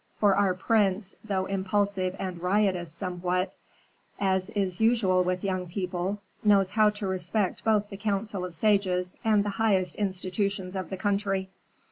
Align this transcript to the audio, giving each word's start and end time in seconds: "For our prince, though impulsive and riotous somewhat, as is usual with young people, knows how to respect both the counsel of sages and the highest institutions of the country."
"For 0.19 0.35
our 0.35 0.55
prince, 0.55 1.15
though 1.23 1.45
impulsive 1.45 2.15
and 2.17 2.41
riotous 2.41 2.91
somewhat, 2.91 3.53
as 4.19 4.49
is 4.49 4.81
usual 4.81 5.23
with 5.23 5.43
young 5.43 5.67
people, 5.67 6.17
knows 6.43 6.71
how 6.71 6.89
to 6.89 7.05
respect 7.05 7.63
both 7.63 7.91
the 7.91 7.97
counsel 7.97 8.43
of 8.43 8.55
sages 8.55 9.15
and 9.23 9.45
the 9.45 9.49
highest 9.61 9.97
institutions 9.97 10.75
of 10.75 10.89
the 10.89 10.97
country." 10.97 11.51